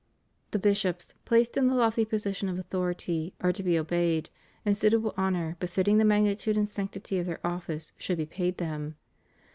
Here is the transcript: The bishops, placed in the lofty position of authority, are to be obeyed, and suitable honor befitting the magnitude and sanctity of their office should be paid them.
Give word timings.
The 0.49 0.57
bishops, 0.57 1.13
placed 1.25 1.57
in 1.57 1.67
the 1.67 1.75
lofty 1.75 2.05
position 2.05 2.49
of 2.49 2.57
authority, 2.57 3.35
are 3.39 3.51
to 3.53 3.61
be 3.61 3.77
obeyed, 3.77 4.31
and 4.65 4.75
suitable 4.75 5.13
honor 5.15 5.57
befitting 5.59 5.99
the 5.99 6.05
magnitude 6.05 6.57
and 6.57 6.67
sanctity 6.67 7.19
of 7.19 7.27
their 7.27 7.45
office 7.45 7.93
should 7.99 8.17
be 8.17 8.25
paid 8.25 8.57
them. 8.57 8.95